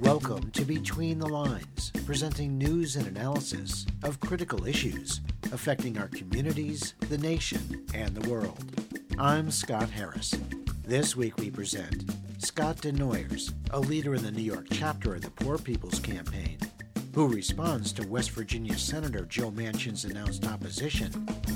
[0.00, 5.20] Welcome to Between the Lines, presenting news and analysis of critical issues
[5.52, 8.64] affecting our communities, the nation, and the world.
[9.18, 10.34] I'm Scott Harris.
[10.84, 15.30] This week we present Scott Desnoyers, a leader in the New York chapter of the
[15.30, 16.58] Poor People's Campaign,
[17.16, 21.10] who responds to West Virginia Senator Joe Manchin's announced opposition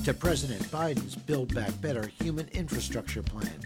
[0.04, 3.60] to President Biden's Build Back Better human infrastructure plan.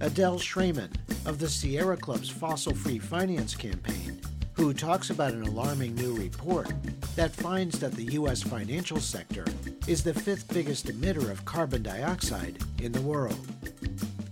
[0.00, 0.92] Adele Shraiman
[1.26, 4.20] of the Sierra Club's Fossil Free Finance Campaign,
[4.52, 6.72] who talks about an alarming new report
[7.16, 8.40] that finds that the U.S.
[8.40, 9.44] financial sector
[9.88, 13.44] is the fifth biggest emitter of carbon dioxide in the world.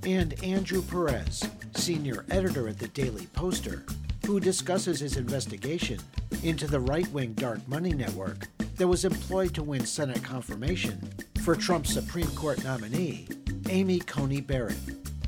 [0.05, 1.43] And Andrew Perez,
[1.75, 3.85] senior editor at the Daily Poster,
[4.27, 6.01] who discusses his investigation
[6.43, 11.01] into the right wing dark money network that was employed to win Senate confirmation
[11.45, 13.29] for Trump's Supreme Court nominee,
[13.69, 14.77] Amy Coney Barrett.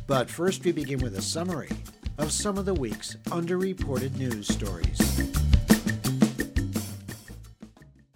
[0.09, 1.71] But first, we begin with a summary
[2.19, 4.99] of some of the week's underreported news stories.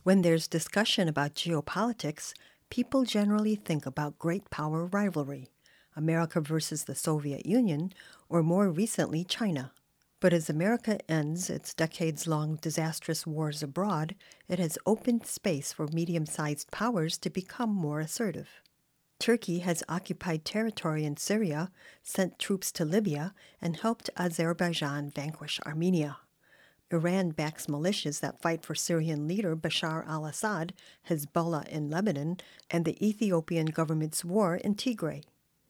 [0.02, 2.32] When there's discussion about geopolitics,
[2.70, 5.48] people generally think about great power rivalry
[5.94, 7.92] America versus the Soviet Union,
[8.28, 9.70] or more recently, China.
[10.22, 14.14] But as America ends its decades long disastrous wars abroad,
[14.48, 18.62] it has opened space for medium sized powers to become more assertive.
[19.18, 21.72] Turkey has occupied territory in Syria,
[22.04, 26.18] sent troops to Libya, and helped Azerbaijan vanquish Armenia.
[26.92, 30.72] Iran backs militias that fight for Syrian leader Bashar al Assad,
[31.10, 32.36] Hezbollah in Lebanon,
[32.70, 35.24] and the Ethiopian government's war in Tigray.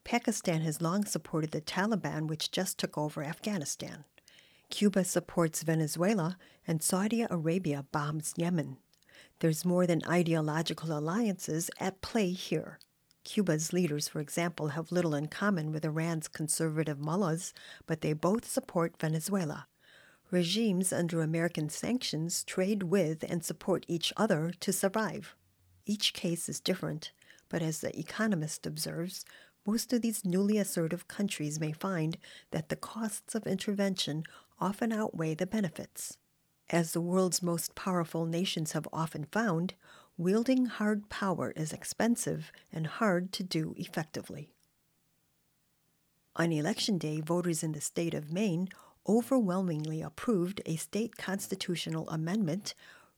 [0.05, 4.05] Pakistan has long supported the Taliban, which just took over Afghanistan.
[4.73, 8.79] Cuba supports Venezuela, and Saudi Arabia bombs Yemen.
[9.41, 12.79] There's more than ideological alliances at play here.
[13.23, 17.53] Cuba's leaders, for example, have little in common with Iran's conservative mullahs,
[17.85, 19.67] but they both support Venezuela.
[20.31, 25.37] Regimes under American sanctions trade with and support each other to survive.
[25.85, 27.13] Each case is different,
[27.51, 29.27] but as The Economist observes,
[29.65, 32.17] most of these newly assertive countries may find
[32.51, 34.25] that the costs of intervention
[34.63, 36.17] often outweigh the benefits.
[36.71, 39.75] As the world's most powerful nations have often found,
[40.17, 44.53] wielding hard power is expensive and hard to do effectively.
[46.37, 48.69] On Election Day, voters in the state of Maine
[49.09, 52.75] overwhelmingly approved a state constitutional amendment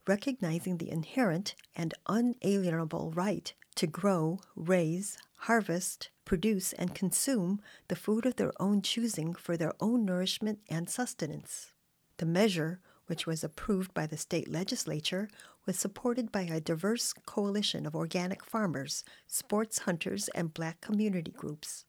[0.07, 8.25] recognizing the inherent and unalienable right to grow, raise, harvest, produce, and consume the food
[8.25, 11.73] of their own choosing for their own nourishment and sustenance.
[12.17, 15.29] The measure which was approved by the state legislature,
[15.65, 21.85] was supported by a diverse coalition of organic farmers, sports hunters, and black community groups.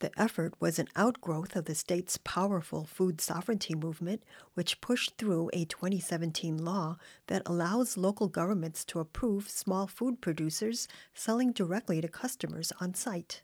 [0.00, 4.22] The effort was an outgrowth of the state's powerful food sovereignty movement,
[4.54, 10.86] which pushed through a 2017 law that allows local governments to approve small food producers
[11.14, 13.42] selling directly to customers on site.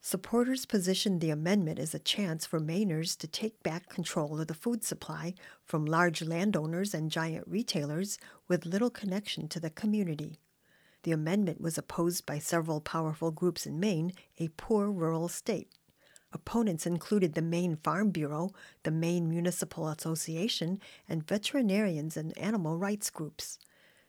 [0.00, 4.54] Supporters positioned the amendment as a chance for Mainers to take back control of the
[4.54, 5.34] food supply
[5.66, 8.18] from large landowners and giant retailers
[8.48, 10.40] with little connection to the community.
[11.02, 15.68] The amendment was opposed by several powerful groups in Maine, a poor rural state.
[16.32, 18.50] Opponents included the Maine Farm Bureau,
[18.84, 23.58] the Maine Municipal Association, and veterinarians and animal rights groups.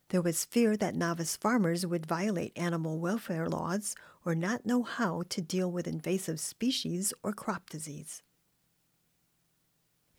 [0.10, 3.96] There was fear that novice farmers would violate animal welfare laws
[4.26, 8.22] or not know how to deal with invasive species or crop disease.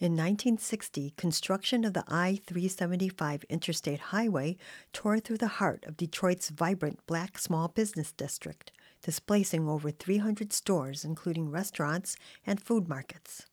[0.00, 4.56] In 1960, construction of the I 375 interstate highway
[4.92, 11.04] tore through the heart of Detroit's vibrant black small business district, displacing over 300 stores,
[11.04, 13.46] including restaurants and food markets.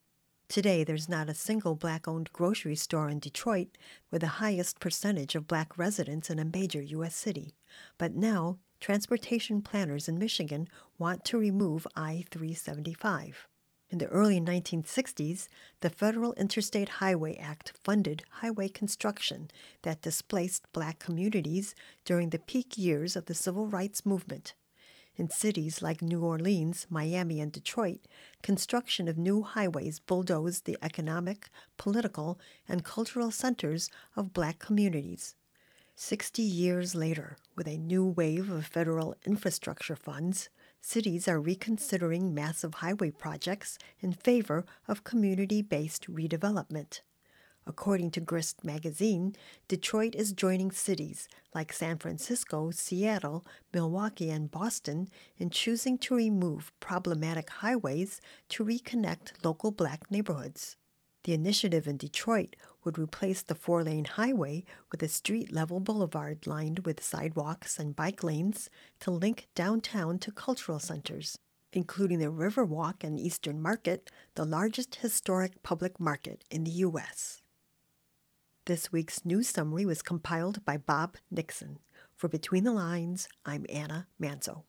[0.48, 3.78] Today, there's not a single black owned grocery store in Detroit
[4.10, 7.16] with the highest percentage of black residents in a major U.S.
[7.16, 7.54] city.
[8.00, 13.48] But now, transportation planners in Michigan want to remove I 375.
[13.92, 15.48] In the early 1960s,
[15.82, 19.50] the Federal Interstate Highway Act funded highway construction
[19.82, 21.76] that displaced black communities
[22.06, 24.54] during the peak years of the civil rights movement.
[25.20, 28.08] In cities like New Orleans, Miami, and Detroit,
[28.42, 32.40] construction of new highways bulldozed the economic, political,
[32.70, 35.36] and cultural centers of black communities.
[35.94, 40.48] Sixty years later, with a new wave of federal infrastructure funds,
[40.80, 47.02] cities are reconsidering massive highway projects in favor of community based redevelopment.
[47.68, 49.36] According to Grist magazine,
[49.68, 56.72] Detroit is joining cities like San Francisco, Seattle, Milwaukee, and Boston in choosing to remove
[56.80, 60.78] problematic highways to reconnect local black neighborhoods.
[61.26, 66.48] The initiative in Detroit would replace the four lane highway with a street level boulevard
[66.48, 68.70] lined with sidewalks and bike lanes
[69.02, 71.38] to link downtown to cultural centers,
[71.72, 77.42] including the Riverwalk and Eastern Market, the largest historic public market in the U.S.
[78.70, 81.80] This week's news summary was compiled by Bob Nixon.
[82.16, 84.62] For Between the Lines, I'm Anna Manzo.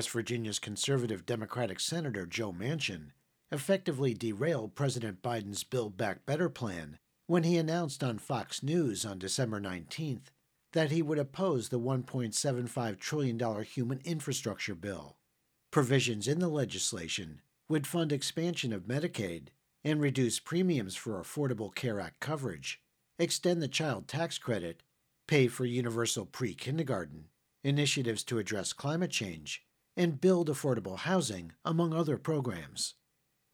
[0.00, 3.08] West Virginia's conservative Democratic Senator Joe Manchin
[3.52, 9.18] effectively derailed President Biden's Build Back Better plan when he announced on Fox News on
[9.18, 10.28] December 19th
[10.72, 15.18] that he would oppose the $1.75 trillion human infrastructure bill.
[15.70, 19.48] Provisions in the legislation would fund expansion of Medicaid
[19.84, 22.80] and reduce premiums for Affordable Care Act coverage,
[23.18, 24.82] extend the child tax credit,
[25.28, 27.26] pay for universal pre kindergarten,
[27.62, 29.62] initiatives to address climate change,
[29.96, 32.94] and build affordable housing, among other programs.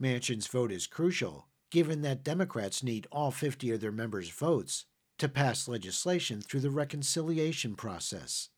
[0.03, 4.85] Manchin's vote is crucial, given that Democrats need all 50 of their members' votes
[5.19, 8.51] to pass legislation through the reconciliation process.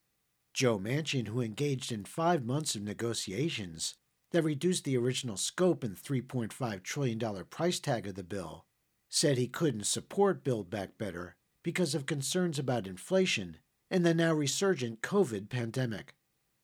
[0.53, 3.95] Joe Manchin, who engaged in five months of negotiations
[4.33, 8.65] that reduced the original scope and $3.5 trillion price tag of the bill,
[9.09, 13.59] said he couldn't support Build Back Better because of concerns about inflation
[13.91, 16.15] and the now resurgent COVID pandemic.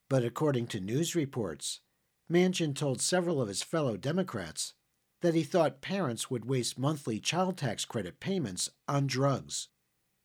[0.08, 1.80] But according to news reports,
[2.30, 4.74] Manchin told several of his fellow Democrats
[5.22, 9.68] that he thought parents would waste monthly child tax credit payments on drugs.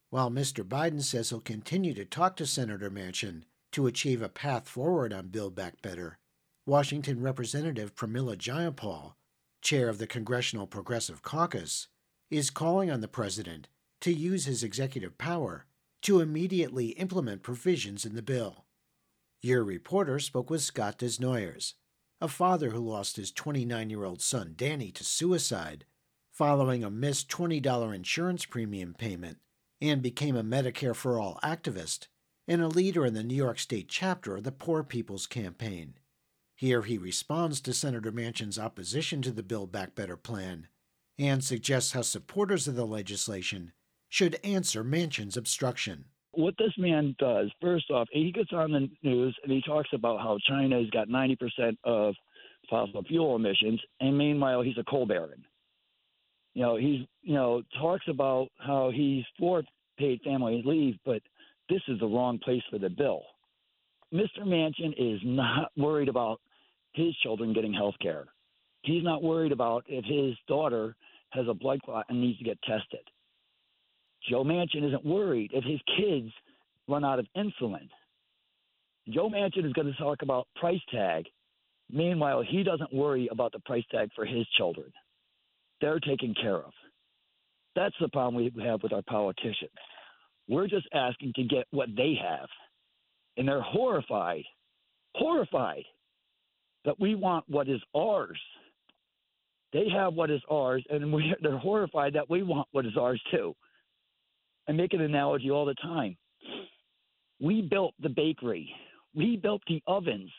[0.10, 0.64] While Mr.
[0.64, 5.28] Biden says he'll continue to talk to Senator Manchin to achieve a path forward on
[5.28, 6.18] Build Back Better,
[6.66, 9.14] Washington Representative Pramila Jayapal,
[9.62, 11.88] chair of the Congressional Progressive Caucus,
[12.30, 13.68] is calling on the president
[14.02, 15.66] to use his executive power
[16.02, 18.66] to immediately implement provisions in the bill.
[19.42, 21.76] Your reporter spoke with Scott Desnoyers,
[22.20, 25.86] a father who lost his 29 year old son Danny to suicide
[26.34, 29.38] following a missed $20 insurance premium payment
[29.80, 32.08] and became a Medicare for All activist
[32.50, 35.94] and a leader in the New York State chapter of the Poor People's Campaign.
[36.56, 40.68] Here he responds to Senator Manchin's opposition to the Build Back Better plan
[41.18, 43.72] and suggests how supporters of the legislation
[44.10, 49.36] should answer Manchin's obstruction what this man does, first off, he gets on the news
[49.44, 52.16] and he talks about how China's got 90% of
[52.70, 55.44] fossil fuel emissions, and meanwhile, he's a coal baron.
[56.54, 59.64] You know, he's, you know, talks about how he's for
[59.98, 61.22] paid family leave, but
[61.70, 63.24] this is the wrong place for the bill.
[64.14, 64.42] Mr.
[64.44, 66.42] Manchin is not worried about
[66.94, 68.26] his children getting health care.
[68.82, 70.96] He's not worried about if his daughter
[71.32, 73.02] has a blood clot and needs to get tested.
[74.30, 76.32] Joe Manchin isn't worried if his kids
[76.88, 77.90] run out of insulin.
[79.10, 81.26] Joe Manchin is going to talk about price tag.
[81.92, 84.92] Meanwhile, he doesn't worry about the price tag for his children.
[85.82, 86.72] They're taken care of.
[87.76, 89.72] That's the problem we have with our politicians.
[90.48, 92.50] We're just asking to get what they have.
[93.38, 94.44] And they're horrified,
[95.16, 95.84] horrified
[96.86, 98.40] that we want what is ours.
[99.72, 103.22] They have what is ours, and we, they're horrified that we want what is ours
[103.32, 103.56] too.
[104.70, 106.16] I make an analogy all the time.
[107.42, 108.72] We built the bakery,
[109.16, 110.30] we built the ovens,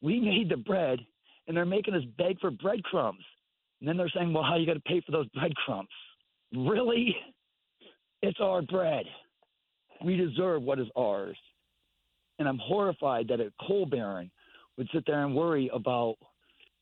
[0.00, 1.00] we made the bread,
[1.48, 3.24] and they're making us beg for breadcrumbs.
[3.80, 5.88] And then they're saying, well, how you going to pay for those breadcrumbs?
[6.54, 7.16] Really?
[8.22, 9.06] It's our bread.
[10.04, 11.36] We deserve what is ours.
[12.38, 14.30] And I'm horrified that a coal baron
[14.78, 16.16] would sit there and worry about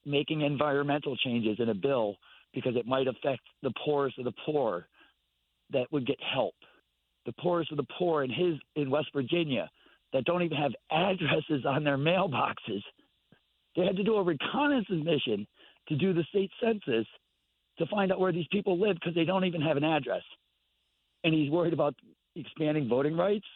[0.04, 2.16] making environmental changes in a bill
[2.52, 4.86] because it might affect the poorest of the poor
[5.70, 6.54] that would get help
[7.26, 9.70] the poorest of the poor in his in West Virginia
[10.12, 12.82] that don't even have addresses on their mailboxes.
[13.76, 15.46] They had to do a reconnaissance mission
[15.88, 17.06] to do the state census
[17.78, 20.22] to find out where these people live because they don't even have an address.
[21.24, 21.94] And he's worried about
[22.36, 23.46] expanding voting rights.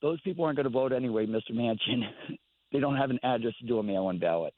[0.00, 1.52] Those people aren't going to vote anyway, Mr.
[1.52, 2.02] Manchin.
[2.72, 4.54] they don't have an address to do a mail in ballot.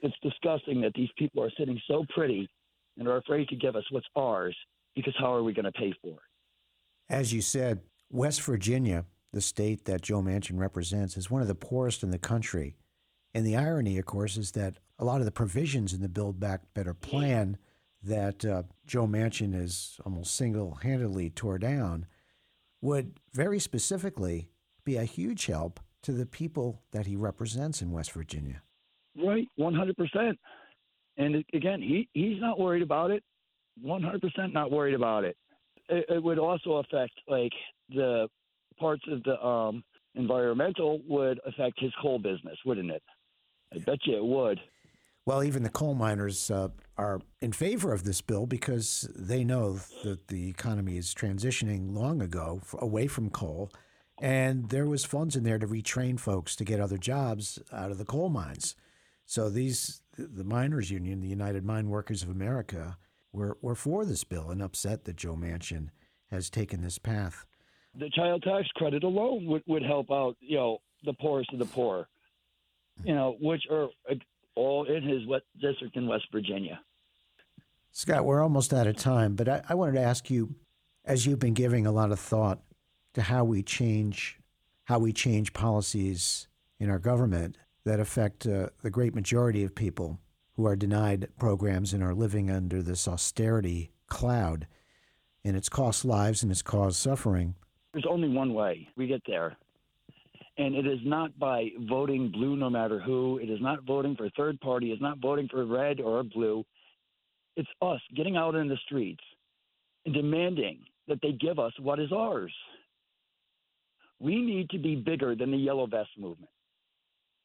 [0.00, 2.48] It's disgusting that these people are sitting so pretty
[2.96, 4.56] and are afraid to give us what's ours
[4.94, 6.27] because how are we going to pay for it?
[7.08, 11.54] As you said, West Virginia the state that Joe Manchin represents is one of the
[11.54, 12.76] poorest in the country.
[13.34, 16.40] And the irony, of course, is that a lot of the provisions in the Build
[16.40, 17.58] Back Better plan
[18.02, 22.06] that uh, Joe Manchin has almost single handedly tore down
[22.80, 24.48] would very specifically
[24.84, 28.62] be a huge help to the people that he represents in West Virginia.
[29.16, 30.36] Right, 100%.
[31.16, 33.22] And again, he, he's not worried about it.
[33.84, 35.36] 100% not worried about it.
[35.88, 36.06] It.
[36.08, 37.52] It would also affect like
[37.88, 38.28] the
[38.78, 39.82] parts of the um,
[40.14, 43.02] environmental would affect his coal business, wouldn't it?
[43.74, 44.60] I bet you it would.
[45.26, 49.78] Well, even the coal miners uh, are in favor of this bill because they know
[50.02, 53.70] that the economy is transitioning long ago away from coal,
[54.22, 57.98] and there was funds in there to retrain folks to get other jobs out of
[57.98, 58.74] the coal mines.
[59.26, 62.96] So these the miners union, the United Mine Workers of America,
[63.32, 65.90] were were for this bill and upset that Joe Manchin
[66.30, 67.46] has taken this path.
[67.98, 71.64] The child tax credit alone would, would help out, you know, the poorest of the
[71.64, 72.06] poor,
[73.02, 73.88] you know, which are
[74.54, 75.22] all in his
[75.60, 76.80] district in West Virginia.
[77.92, 80.54] Scott, we're almost out of time, but I, I wanted to ask you,
[81.04, 82.60] as you've been giving a lot of thought
[83.14, 84.38] to how we change
[84.84, 86.48] how we change policies
[86.80, 90.18] in our government that affect uh, the great majority of people
[90.58, 94.66] who are denied programs and are living under this austerity cloud.
[95.44, 97.54] And it's cost lives and it's caused suffering.
[97.92, 99.56] There's only one way we get there.
[100.58, 103.38] And it is not by voting blue no matter who.
[103.38, 104.90] It is not voting for third party.
[104.90, 106.64] It's not voting for red or blue.
[107.56, 109.22] It's us getting out in the streets
[110.06, 112.52] and demanding that they give us what is ours.
[114.18, 116.50] We need to be bigger than the yellow vest movement.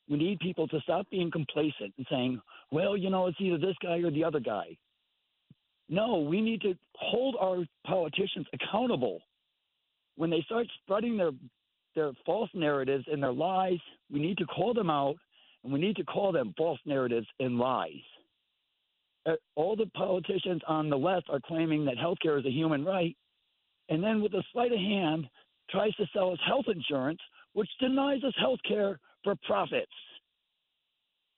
[0.10, 2.42] We need people to stop being complacent and saying,
[2.72, 4.78] well, you know, it's either this guy or the other guy.
[5.90, 9.22] No, we need to hold our politicians accountable.
[10.16, 11.32] When they start spreading their
[11.96, 13.78] their false narratives and their lies,
[14.12, 15.16] we need to call them out
[15.64, 18.02] and we need to call them false narratives and lies.
[19.26, 23.16] Uh, all the politicians on the left are claiming that healthcare is a human right,
[23.90, 25.28] and then with a sleight of hand
[25.70, 27.20] tries to sell us health insurance,
[27.54, 29.92] which denies us health care for profits.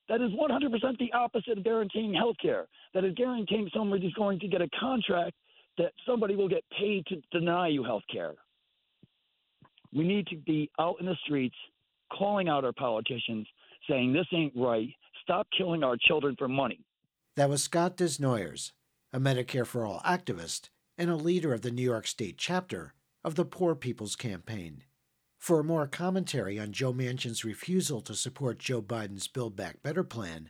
[0.07, 2.67] That is 100% the opposite of guaranteeing health care.
[2.93, 5.33] That is guaranteeing somebody's going to get a contract
[5.77, 8.33] that somebody will get paid to deny you health care.
[9.93, 11.55] We need to be out in the streets
[12.15, 13.47] calling out our politicians,
[13.89, 14.89] saying this ain't right.
[15.23, 16.79] Stop killing our children for money.
[17.35, 18.71] That was Scott Desnoyers,
[19.11, 23.35] a Medicare for All activist and a leader of the New York State chapter of
[23.35, 24.83] the Poor People's Campaign.
[25.45, 30.49] For more commentary on Joe Manchin's refusal to support Joe Biden's Build Back Better plan,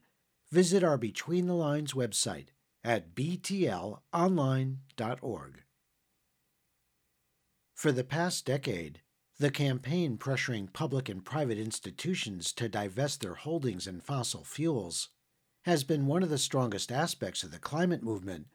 [0.50, 2.46] visit our Between the Lines website
[2.82, 5.64] at btlonline.org.
[7.74, 9.02] For the past decade,
[9.38, 15.10] the campaign pressuring public and private institutions to divest their holdings in fossil fuels
[15.66, 18.48] has been one of the strongest aspects of the climate movement,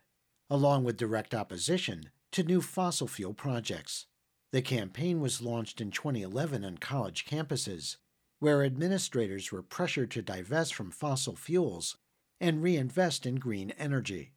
[0.49, 4.06] along with direct opposition to new fossil fuel projects.
[4.52, 7.97] The campaign was launched in 2011 on college campuses,
[8.40, 11.97] where administrators were pressured to divest from fossil fuels
[12.40, 14.33] and reinvest in green energy.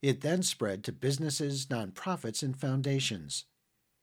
[0.00, 3.46] It then spread to businesses, nonprofits, and foundations.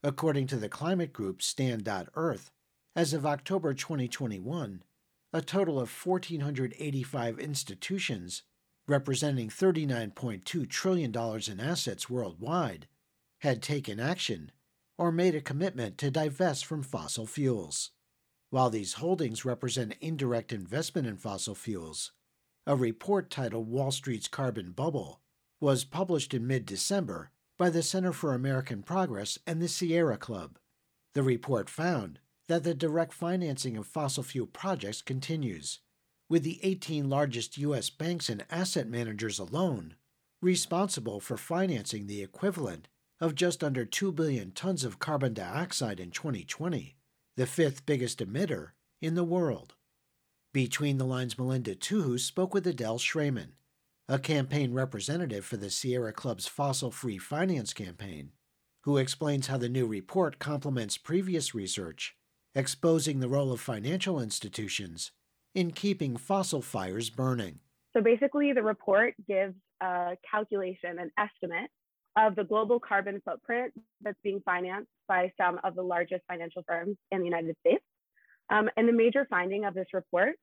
[0.04, 2.52] According to the climate group Stand.Earth,
[2.96, 4.84] as of October 2021,
[5.32, 8.44] a total of 1,485 institutions,
[8.88, 12.88] representing $39.2 trillion in assets worldwide,
[13.40, 14.52] had taken action
[14.98, 17.92] or made a commitment to divest from fossil fuels.
[18.50, 22.12] While these holdings represent indirect investment in fossil fuels,
[22.66, 25.22] a report titled Wall Street's Carbon Bubble
[25.60, 30.58] was published in mid December by the Center for American Progress and the Sierra Club.
[31.14, 35.80] The report found that the direct financing of fossil fuel projects continues,
[36.30, 37.90] with the 18 largest U.S.
[37.90, 39.96] banks and asset managers alone
[40.42, 42.88] responsible for financing the equivalent
[43.20, 46.98] of just under 2 billion tons of carbon dioxide in 2020,
[47.38, 48.70] the fifth biggest emitter
[49.02, 49.76] in the world.
[50.54, 53.54] Between the Lines Melinda Tuhus spoke with Adele Shraiman,
[54.08, 58.32] a campaign representative for the Sierra Club's fossil free finance campaign,
[58.84, 62.16] who explains how the new report complements previous research
[62.54, 65.12] exposing the role of financial institutions
[65.54, 67.60] in keeping fossil fires burning.
[67.94, 71.70] So basically, the report gives a calculation, an estimate
[72.18, 76.98] of the global carbon footprint that's being financed by some of the largest financial firms
[77.12, 77.84] in the United States.
[78.50, 80.36] Um, and the major finding of this report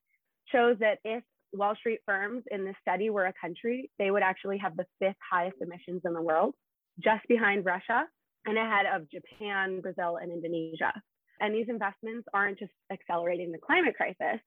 [0.51, 4.59] shows that if Wall Street firms in this study were a country, they would actually
[4.59, 6.55] have the fifth highest emissions in the world,
[7.03, 8.05] just behind Russia
[8.47, 10.93] and ahead of Japan, Brazil, and Indonesia.
[11.41, 14.41] And these investments aren't just accelerating the climate crisis.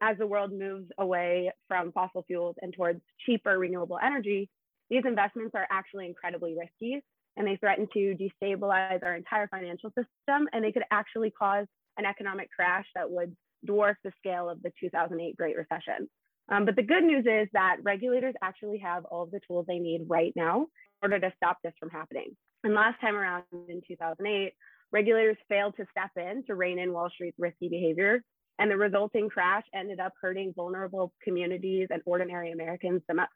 [0.00, 4.50] As the world moves away from fossil fuels and towards cheaper renewable energy,
[4.92, 7.02] these investments are actually incredibly risky
[7.38, 12.04] and they threaten to destabilize our entire financial system and they could actually cause an
[12.04, 13.34] economic crash that would
[13.66, 16.10] dwarf the scale of the 2008 Great Recession.
[16.50, 19.78] Um, but the good news is that regulators actually have all of the tools they
[19.78, 20.66] need right now
[21.02, 22.36] in order to stop this from happening.
[22.62, 24.52] And last time around in 2008,
[24.92, 28.22] regulators failed to step in to rein in Wall Street's risky behavior.
[28.58, 33.30] And the resulting crash ended up hurting vulnerable communities and ordinary Americans the most.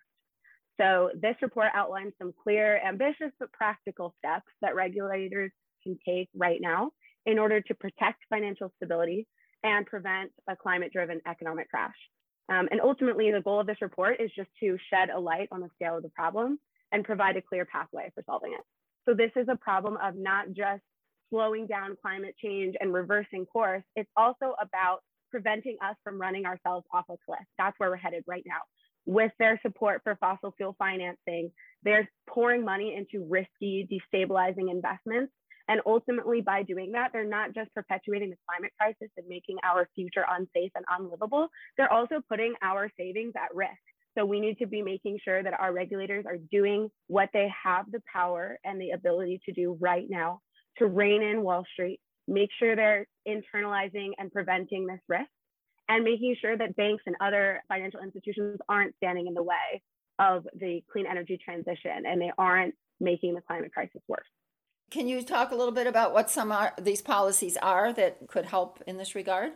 [0.81, 5.51] So, this report outlines some clear, ambitious, but practical steps that regulators
[5.83, 6.91] can take right now
[7.25, 9.27] in order to protect financial stability
[9.63, 11.97] and prevent a climate driven economic crash.
[12.49, 15.61] Um, and ultimately, the goal of this report is just to shed a light on
[15.61, 16.59] the scale of the problem
[16.93, 18.61] and provide a clear pathway for solving it.
[19.09, 20.83] So, this is a problem of not just
[21.31, 26.87] slowing down climate change and reversing course, it's also about preventing us from running ourselves
[26.93, 27.41] off a cliff.
[27.59, 28.61] That's where we're headed right now.
[29.07, 35.33] With their support for fossil fuel financing, they're pouring money into risky, destabilizing investments.
[35.69, 39.89] And ultimately, by doing that, they're not just perpetuating the climate crisis and making our
[39.95, 43.73] future unsafe and unlivable, they're also putting our savings at risk.
[44.17, 47.91] So we need to be making sure that our regulators are doing what they have
[47.91, 50.41] the power and the ability to do right now
[50.79, 55.29] to rein in Wall Street, make sure they're internalizing and preventing this risk,
[55.89, 59.83] and making sure that banks and other financial institutions aren't standing in the way
[60.19, 64.27] of the clean energy transition and they aren't making the climate crisis worse.
[64.91, 68.47] Can you talk a little bit about what some of these policies are that could
[68.47, 69.53] help in this regard?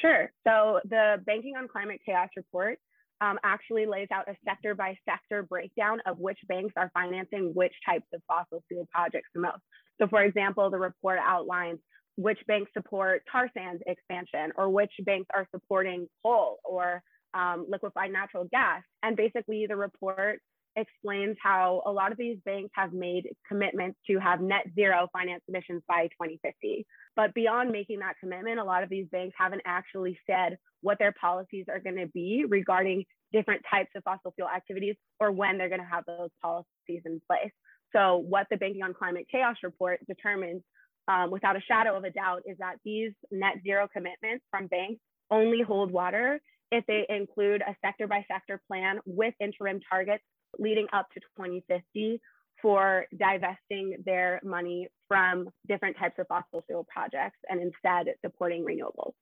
[0.00, 0.30] Sure.
[0.46, 2.78] So the Banking on Climate Chaos report
[3.20, 7.72] um, actually lays out a sector by sector breakdown of which banks are financing which
[7.84, 9.60] types of fossil fuel projects the most.
[10.00, 11.78] So, for example, the report outlines
[12.16, 17.02] which banks support tar sands expansion or which banks are supporting coal or
[17.34, 18.82] um, liquefied natural gas.
[19.02, 20.40] And basically, the report
[20.76, 25.42] explains how a lot of these banks have made commitments to have net zero finance
[25.48, 26.86] emissions by 2050.
[27.16, 31.14] But beyond making that commitment, a lot of these banks haven't actually said what their
[31.18, 35.70] policies are going to be regarding different types of fossil fuel activities or when they're
[35.70, 37.52] going to have those policies in place.
[37.94, 40.62] So, what the Banking on Climate Chaos report determines
[41.08, 45.00] um, without a shadow of a doubt is that these net zero commitments from banks
[45.30, 46.40] only hold water
[46.72, 50.24] if they include a sector by sector plan with interim targets
[50.58, 52.20] leading up to 2050
[52.62, 59.12] for divesting their money from different types of fossil fuel projects and instead supporting renewables.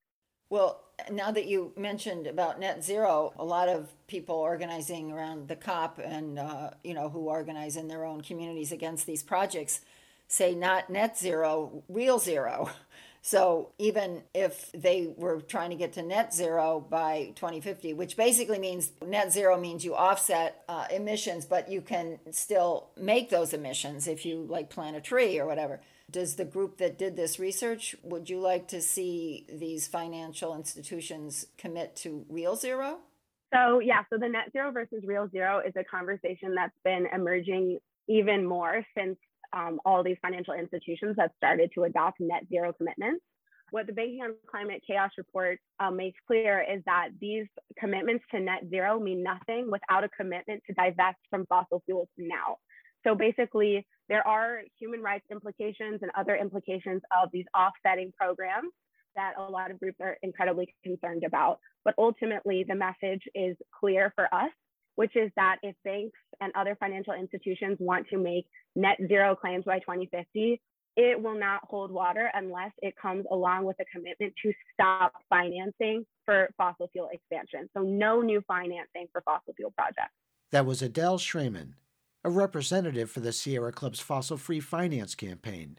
[0.50, 5.56] Well, now that you mentioned about net zero, a lot of people organizing around the
[5.56, 9.80] COP and uh, you know who organize in their own communities against these projects
[10.28, 12.70] say not net zero, real zero.
[13.26, 18.58] So even if they were trying to get to net zero by 2050, which basically
[18.58, 24.08] means net zero means you offset uh, emissions, but you can still make those emissions
[24.08, 25.80] if you like plant a tree or whatever.
[26.10, 31.46] Does the group that did this research, would you like to see these financial institutions
[31.56, 32.98] commit to real zero?
[33.54, 37.78] So, yeah, so the net zero versus real zero is a conversation that's been emerging
[38.06, 39.16] even more since
[39.54, 43.24] um, all these financial institutions have started to adopt net zero commitments.
[43.70, 47.46] What the Banking on Climate Chaos report um, makes clear is that these
[47.78, 52.58] commitments to net zero mean nothing without a commitment to divest from fossil fuels now.
[53.04, 58.70] So basically, there are human rights implications and other implications of these offsetting programs
[59.16, 61.58] that a lot of groups are incredibly concerned about.
[61.84, 64.50] But ultimately, the message is clear for us
[64.96, 69.64] which is that if banks and other financial institutions want to make net zero claims
[69.64, 70.60] by 2050,
[70.96, 76.06] it will not hold water unless it comes along with a commitment to stop financing
[76.24, 77.68] for fossil fuel expansion.
[77.76, 80.14] So, no new financing for fossil fuel projects.
[80.52, 81.72] That was Adele Shraiman,
[82.22, 85.78] a representative for the Sierra Club's fossil free finance campaign.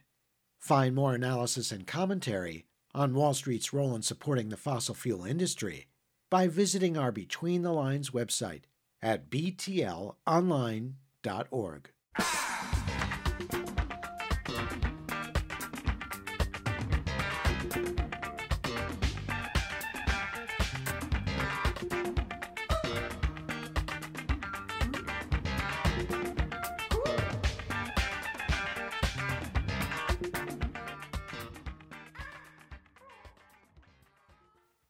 [0.59, 5.87] Find more analysis and commentary on Wall Street's role in supporting the fossil fuel industry
[6.29, 8.63] by visiting our Between the Lines website
[9.05, 11.91] at btlonline.org.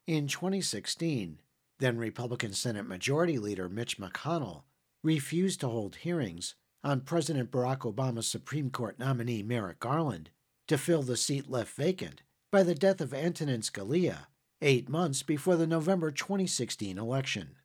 [0.08, 1.40] In 2016,
[1.80, 4.64] then Republican Senate Majority Leader Mitch McConnell
[5.04, 10.30] refused to hold hearings on President Barack Obama's Supreme Court nominee Merrick Garland
[10.68, 14.28] to fill the seat left vacant by the death of Antonin Scalia,
[14.62, 17.56] eight months before the November 2016 election.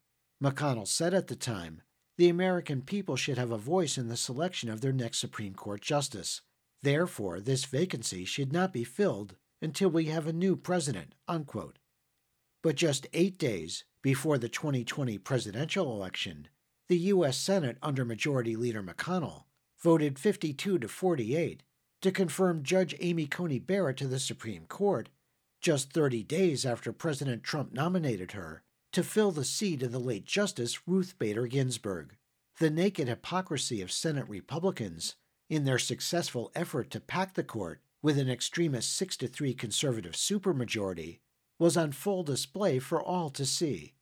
[0.42, 1.82] McConnell said at the time,
[2.16, 5.80] the American people should have a voice in the selection of their next Supreme Court
[5.80, 6.42] justice.
[6.82, 11.14] Therefore, this vacancy should not be filled until we have a new president.
[11.28, 11.78] Unquote.
[12.62, 16.48] But just eight days before the 2020 presidential election,
[16.88, 17.38] the U.S.
[17.38, 19.44] Senate under Majority Leader McConnell
[19.82, 21.62] voted 52 to 48
[22.02, 25.08] to confirm Judge Amy Coney Barrett to the Supreme Court,
[25.62, 30.24] just 30 days after President Trump nominated her to fill the seat of the late
[30.26, 32.16] Justice Ruth Bader Ginsburg.
[32.58, 35.16] The naked hypocrisy of Senate Republicans
[35.48, 40.12] in their successful effort to pack the court with an extremist 6 to 3 conservative
[40.12, 41.20] supermajority
[41.60, 43.94] was on full display for all to see.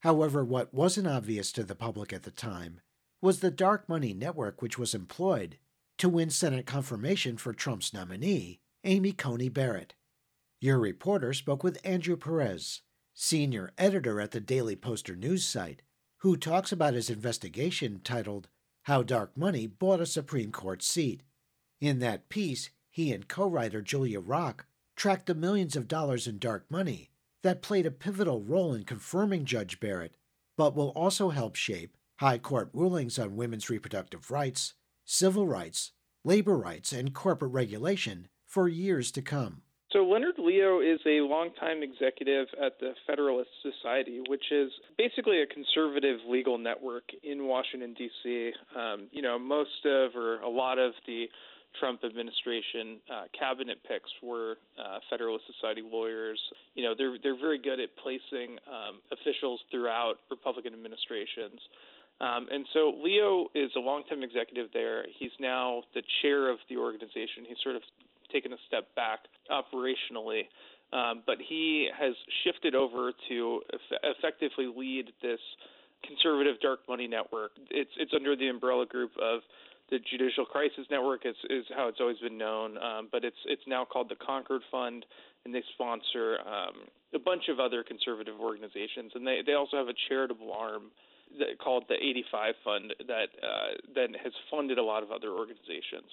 [0.00, 2.80] However, what wasn't obvious to the public at the time
[3.20, 5.58] was the dark money network which was employed
[5.98, 9.94] to win Senate confirmation for Trump's nominee, Amy Coney Barrett.
[10.60, 12.80] Your reporter spoke with Andrew Perez,
[13.14, 15.82] senior editor at the Daily Poster news site,
[16.18, 18.48] who talks about his investigation titled
[18.84, 21.22] How Dark Money Bought a Supreme Court Seat.
[21.80, 26.38] In that piece, he and co writer Julia Rock tracked the millions of dollars in
[26.38, 27.10] dark money
[27.42, 30.16] that played a pivotal role in confirming Judge Barrett,
[30.56, 34.74] but will also help shape High Court rulings on women's reproductive rights,
[35.04, 35.92] civil rights,
[36.24, 39.62] labor rights, and corporate regulation for years to come.
[39.92, 45.46] So, Leonard Leo is a longtime executive at the Federalist Society, which is basically a
[45.46, 48.52] conservative legal network in Washington, D.C.
[48.74, 51.26] Um, you know, most of or a lot of the
[51.78, 56.40] Trump administration uh, cabinet picks were uh, Federalist Society lawyers.
[56.74, 61.60] You know, they're they're very good at placing um, officials throughout Republican administrations.
[62.20, 65.04] Um, and so Leo is a longtime executive there.
[65.18, 67.44] He's now the chair of the organization.
[67.48, 67.82] He's sort of
[68.32, 70.42] taken a step back operationally,
[70.92, 75.40] um, but he has shifted over to eff- effectively lead this
[76.06, 77.52] conservative dark money network.
[77.70, 79.40] It's it's under the umbrella group of
[79.90, 83.62] the Judicial Crisis Network is, is how it's always been known, um, but it's it's
[83.66, 85.04] now called the Concord Fund,
[85.44, 89.88] and they sponsor um, a bunch of other conservative organizations, and they they also have
[89.88, 90.90] a charitable arm
[91.38, 96.08] that, called the 85 Fund that uh, has funded a lot of other organizations.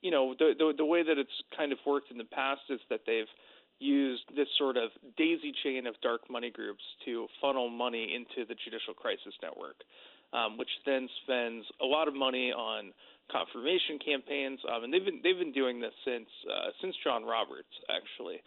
[0.00, 2.80] You know, the, the the way that it's kind of worked in the past is
[2.90, 3.30] that they've
[3.78, 8.54] used this sort of daisy chain of dark money groups to funnel money into the
[8.64, 9.82] Judicial Crisis Network,
[10.32, 12.92] um, which then spends a lot of money on
[13.30, 17.72] confirmation campaigns, um, and they've been they've been doing this since uh, since John Roberts
[17.88, 18.40] actually.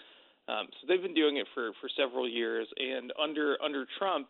[0.47, 4.27] Um, so they've been doing it for for several years, and under under Trump,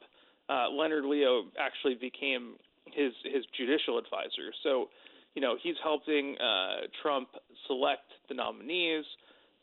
[0.50, 2.56] uh, Leonard Leo actually became
[2.92, 4.54] his his judicial advisor.
[4.64, 4.90] So,
[5.34, 7.30] you know, he's helping uh, Trump
[7.68, 9.06] select the nominees,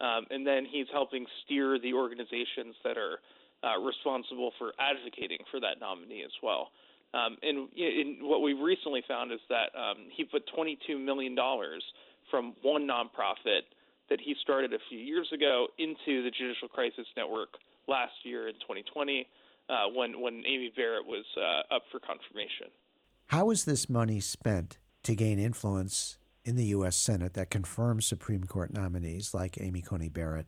[0.00, 3.20] um, and then he's helping steer the organizations that are
[3.64, 6.68] uh, responsible for advocating for that nominee as well.
[7.14, 11.36] Um, and in, what we recently found is that um, he put $22 million
[12.30, 13.68] from one nonprofit
[14.08, 17.50] that he started a few years ago into the Judicial Crisis Network
[17.88, 19.26] last year in 2020
[19.68, 22.68] uh, when, when Amy Barrett was uh, up for confirmation.
[23.26, 26.96] How is this money spent to gain influence in the U.S.
[26.96, 30.46] Senate that confirms Supreme Court nominees like Amy Coney Barrett?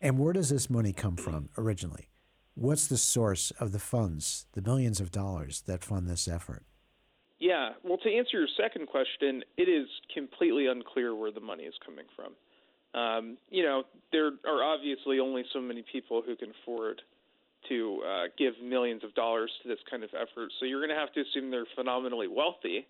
[0.00, 2.08] And where does this money come from originally?
[2.54, 6.64] What's the source of the funds, the millions of dollars that fund this effort?
[7.38, 11.74] Yeah, well, to answer your second question, it is completely unclear where the money is
[11.84, 12.34] coming from.
[12.94, 17.00] Um, you know, there are obviously only so many people who can afford
[17.68, 21.00] to uh, give millions of dollars to this kind of effort, so you're going to
[21.00, 22.86] have to assume they're phenomenally wealthy.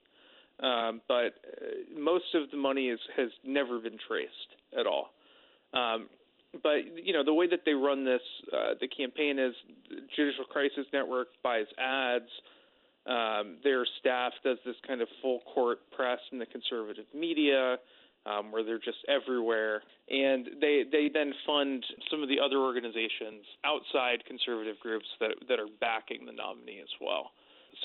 [0.60, 5.12] Um, but uh, most of the money is, has never been traced at all.
[5.72, 6.08] Um,
[6.62, 8.20] but you know the way that they run this,
[8.52, 9.54] uh, the campaign is
[10.14, 12.30] Judicial Crisis Network buys ads.
[13.04, 17.76] Um, their staff does this kind of full court press in the conservative media,
[18.26, 23.44] um, where they're just everywhere, and they they then fund some of the other organizations
[23.64, 27.30] outside conservative groups that that are backing the nominee as well.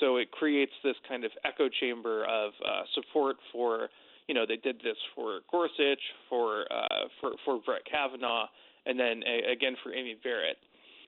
[0.00, 3.88] So it creates this kind of echo chamber of uh, support for
[4.28, 8.46] you know, they did this for Gorsuch, for uh, for for Brett Kavanaugh,
[8.86, 10.58] and then a, again for Amy Barrett.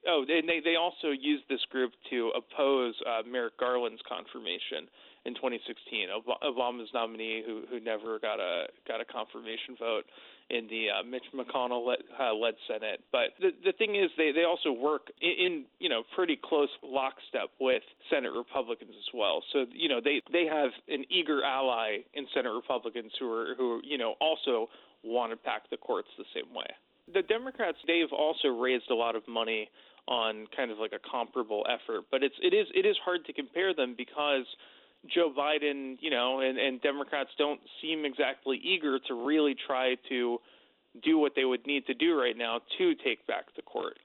[0.07, 4.89] Oh, and they they also used this group to oppose uh, Merrick Garland's confirmation
[5.25, 6.09] in 2016,
[6.41, 10.05] Obama's nominee who who never got a got a confirmation vote
[10.49, 13.01] in the uh, Mitch McConnell led, uh, led Senate.
[13.11, 16.69] But the the thing is, they they also work in, in you know pretty close
[16.81, 19.43] lockstep with Senate Republicans as well.
[19.53, 23.79] So you know they they have an eager ally in Senate Republicans who are who
[23.83, 24.69] you know also
[25.03, 26.67] want to pack the courts the same way.
[27.13, 29.69] The Democrats, they've also raised a lot of money
[30.07, 33.33] on kind of like a comparable effort, but it's it is it is hard to
[33.33, 34.45] compare them because
[35.13, 40.37] Joe Biden, you know, and, and Democrats don't seem exactly eager to really try to
[41.03, 43.97] do what they would need to do right now to take back the court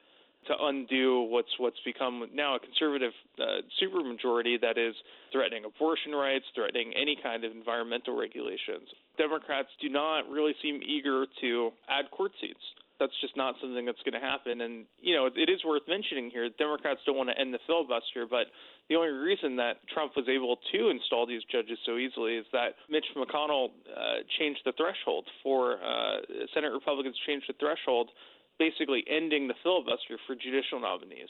[0.47, 4.95] to undo what's what's become now a conservative uh, supermajority that is
[5.33, 8.89] threatening abortion rights, threatening any kind of environmental regulations.
[9.19, 12.61] Democrats do not really seem eager to add court seats.
[12.99, 14.61] That's just not something that's going to happen.
[14.63, 16.49] And you know, it is worth mentioning here.
[16.59, 18.49] Democrats don't want to end the filibuster, but
[18.89, 22.79] the only reason that Trump was able to install these judges so easily is that
[22.89, 28.11] Mitch McConnell uh, changed the threshold for uh, Senate Republicans changed the threshold
[28.59, 31.29] basically ending the filibuster for judicial nominees.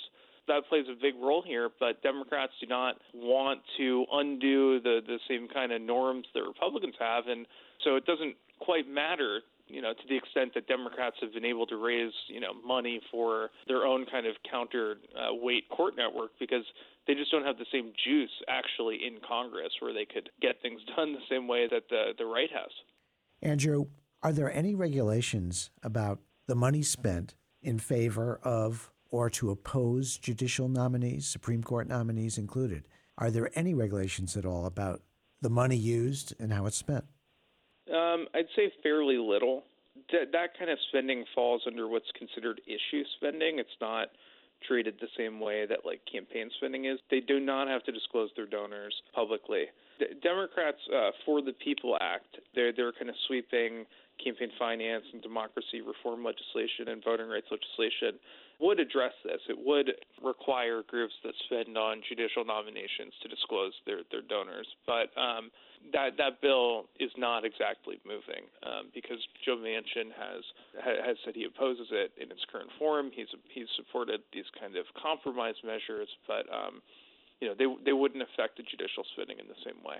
[0.49, 5.19] That plays a big role here, but Democrats do not want to undo the, the
[5.29, 7.47] same kind of norms that Republicans have, and
[7.83, 11.67] so it doesn't quite matter you know, to the extent that Democrats have been able
[11.67, 15.31] to raise, you know, money for their own kind of counter uh,
[15.75, 16.65] court network because
[17.07, 20.81] they just don't have the same juice actually in Congress where they could get things
[20.97, 22.71] done the same way that the the right has.
[23.43, 23.87] Andrew,
[24.23, 30.69] are there any regulations about the money spent in favor of or to oppose judicial
[30.69, 32.89] nominees, Supreme Court nominees included.
[33.19, 35.03] Are there any regulations at all about
[35.41, 37.05] the money used and how it's spent?
[37.93, 39.65] Um, I'd say fairly little.
[40.13, 43.59] That, that kind of spending falls under what's considered issue spending.
[43.59, 44.09] It's not
[44.67, 46.99] treated the same way that like campaign spending is.
[47.11, 49.67] They do not have to disclose their donors publicly.
[49.99, 53.87] The Democrats uh, for the People Act, they're they're kind of sweeping
[54.23, 58.19] campaign finance and democracy reform legislation and voting rights legislation
[58.61, 59.41] would address this.
[59.49, 59.93] It would
[60.25, 64.67] require groups that spend on judicial nominations to disclose their, their donors.
[64.87, 65.53] But um,
[65.93, 70.43] that that bill is not exactly moving um, because Joe Manchin has
[70.81, 73.11] has said he opposes it in its current form.
[73.13, 76.81] He's he's supported these kind of compromise measures, but um,
[77.41, 79.97] you know they they wouldn't affect the judicial spending in the same way.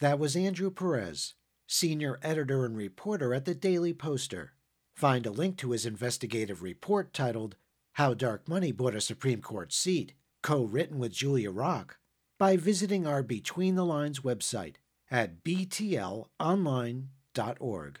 [0.00, 1.34] That was Andrew Perez,
[1.66, 4.52] senior editor and reporter at the Daily Poster.
[4.94, 7.56] Find a link to his investigative report titled
[7.92, 11.98] How Dark Money Bought a Supreme Court Seat, co written with Julia Rock,
[12.38, 14.76] by visiting our Between the Lines website
[15.10, 18.00] at btlonline.org.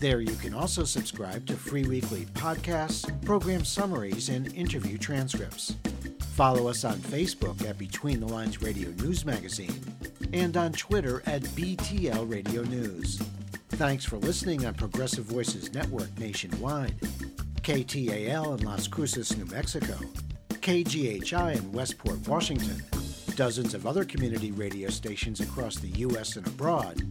[0.00, 5.74] There you can also subscribe to free weekly podcasts, program summaries, and interview transcripts.
[6.34, 9.74] Follow us on Facebook at Between the Lines Radio News Magazine
[10.32, 13.20] and on Twitter at BTL Radio News.
[13.70, 17.00] Thanks for listening on Progressive Voices Network nationwide,
[17.62, 19.94] KTAL in Las Cruces, New Mexico,
[20.50, 22.84] KGHI in Westport, Washington,
[23.34, 26.36] dozens of other community radio stations across the U.S.
[26.36, 27.02] and abroad,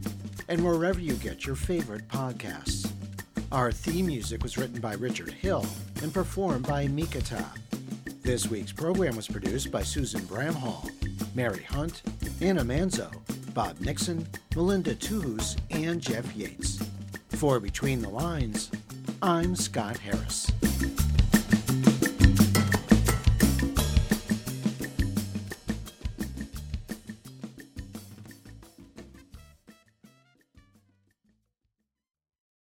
[0.47, 2.89] and wherever you get your favorite podcasts.
[3.51, 5.65] Our theme music was written by Richard Hill
[6.01, 7.45] and performed by Mikata.
[8.21, 10.89] This week's program was produced by Susan Bramhall,
[11.35, 12.01] Mary Hunt,
[12.41, 13.09] Anna Manzo,
[13.53, 16.79] Bob Nixon, Melinda Tuhus, and Jeff Yates.
[17.29, 18.69] For Between the Lines,
[19.21, 20.51] I'm Scott Harris.